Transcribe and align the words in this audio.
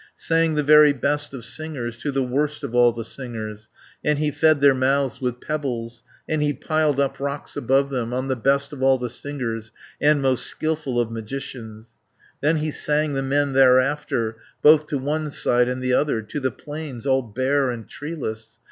450 0.17 0.23
Sang 0.25 0.55
the 0.55 0.63
very 0.63 0.93
best 0.93 1.31
of 1.31 1.45
singers 1.45 1.95
To 1.99 2.11
the 2.11 2.23
worst 2.23 2.63
of 2.63 2.73
all 2.73 2.91
the 2.91 3.05
singers, 3.05 3.69
And 4.03 4.17
he 4.17 4.31
fed 4.31 4.59
their 4.59 4.73
mouths 4.73 5.21
with 5.21 5.39
pebbles. 5.39 6.01
And 6.27 6.41
he 6.41 6.53
piled 6.53 6.99
up 6.99 7.19
rocks 7.19 7.55
above 7.55 7.91
them. 7.91 8.11
On 8.11 8.27
the 8.27 8.35
best 8.35 8.73
of 8.73 8.81
all 8.81 8.97
the 8.97 9.11
singers, 9.11 9.71
And 10.01 10.19
most 10.19 10.47
skilful 10.47 10.99
of 10.99 11.11
magicians. 11.11 11.93
Then 12.41 12.57
he 12.57 12.71
sang 12.71 13.13
the 13.13 13.21
men 13.21 13.53
thereafter 13.53 14.37
Both 14.63 14.87
to 14.87 14.97
one 14.97 15.29
side 15.29 15.69
and 15.69 15.83
the 15.83 15.93
other, 15.93 16.23
To 16.23 16.39
the 16.39 16.49
plains, 16.49 17.05
all 17.05 17.21
bare 17.21 17.69
and 17.69 17.87
treeless. 17.87 18.57